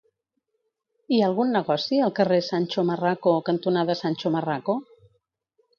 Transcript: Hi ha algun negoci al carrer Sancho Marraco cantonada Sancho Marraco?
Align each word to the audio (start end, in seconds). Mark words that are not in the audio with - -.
Hi 1.13 1.19
ha 1.21 1.27
algun 1.27 1.53
negoci 1.57 2.01
al 2.07 2.15
carrer 2.21 2.41
Sancho 2.49 2.87
Marraco 2.89 3.35
cantonada 3.53 3.99
Sancho 4.05 4.35
Marraco? 4.39 4.79